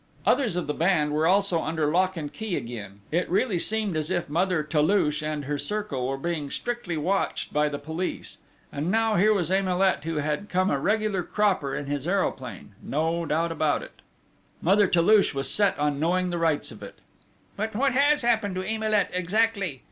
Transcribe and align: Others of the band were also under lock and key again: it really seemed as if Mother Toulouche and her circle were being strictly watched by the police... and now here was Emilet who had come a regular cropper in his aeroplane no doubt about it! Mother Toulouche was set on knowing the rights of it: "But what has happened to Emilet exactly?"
Others 0.25 0.55
of 0.55 0.65
the 0.65 0.73
band 0.73 1.11
were 1.11 1.27
also 1.27 1.61
under 1.61 1.85
lock 1.85 2.17
and 2.17 2.33
key 2.33 2.55
again: 2.55 3.01
it 3.11 3.29
really 3.29 3.59
seemed 3.59 3.95
as 3.95 4.09
if 4.09 4.29
Mother 4.29 4.63
Toulouche 4.63 5.21
and 5.21 5.45
her 5.45 5.59
circle 5.59 6.07
were 6.07 6.17
being 6.17 6.49
strictly 6.49 6.97
watched 6.97 7.53
by 7.53 7.69
the 7.69 7.77
police... 7.77 8.39
and 8.71 8.89
now 8.89 9.13
here 9.15 9.31
was 9.31 9.51
Emilet 9.51 10.03
who 10.03 10.15
had 10.15 10.49
come 10.49 10.71
a 10.71 10.79
regular 10.79 11.21
cropper 11.21 11.75
in 11.75 11.85
his 11.85 12.07
aeroplane 12.07 12.73
no 12.81 13.27
doubt 13.27 13.51
about 13.51 13.83
it! 13.83 14.01
Mother 14.59 14.87
Toulouche 14.87 15.35
was 15.35 15.51
set 15.51 15.77
on 15.77 15.99
knowing 15.99 16.31
the 16.31 16.39
rights 16.39 16.71
of 16.71 16.81
it: 16.81 16.95
"But 17.55 17.75
what 17.75 17.93
has 17.93 18.23
happened 18.23 18.55
to 18.55 18.63
Emilet 18.67 19.11
exactly?" 19.13 19.79